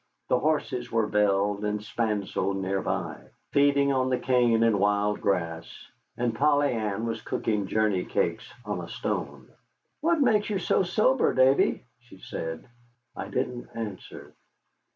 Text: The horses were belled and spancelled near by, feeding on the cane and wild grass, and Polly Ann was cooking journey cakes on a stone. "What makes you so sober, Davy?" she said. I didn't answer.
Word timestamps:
The 0.29 0.39
horses 0.39 0.91
were 0.91 1.05
belled 1.05 1.63
and 1.63 1.79
spancelled 1.83 2.57
near 2.57 2.81
by, 2.81 3.21
feeding 3.51 3.93
on 3.93 4.09
the 4.09 4.17
cane 4.17 4.63
and 4.63 4.79
wild 4.79 5.21
grass, 5.21 5.67
and 6.17 6.33
Polly 6.33 6.71
Ann 6.71 7.05
was 7.05 7.21
cooking 7.21 7.67
journey 7.67 8.03
cakes 8.03 8.51
on 8.65 8.81
a 8.81 8.89
stone. 8.89 9.47
"What 9.99 10.19
makes 10.19 10.49
you 10.49 10.57
so 10.57 10.81
sober, 10.81 11.35
Davy?" 11.35 11.85
she 11.99 12.17
said. 12.17 12.67
I 13.15 13.27
didn't 13.27 13.69
answer. 13.75 14.33